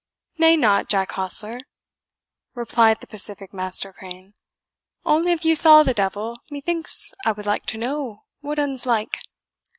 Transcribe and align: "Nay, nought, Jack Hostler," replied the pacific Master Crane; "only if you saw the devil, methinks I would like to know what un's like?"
"Nay, 0.39 0.57
nought, 0.57 0.89
Jack 0.89 1.11
Hostler," 1.11 1.59
replied 2.55 3.01
the 3.01 3.05
pacific 3.05 3.53
Master 3.53 3.93
Crane; 3.93 4.33
"only 5.05 5.31
if 5.31 5.45
you 5.45 5.55
saw 5.55 5.83
the 5.83 5.93
devil, 5.93 6.37
methinks 6.49 7.13
I 7.23 7.33
would 7.33 7.45
like 7.45 7.67
to 7.67 7.77
know 7.77 8.23
what 8.39 8.57
un's 8.57 8.87
like?" 8.87 9.19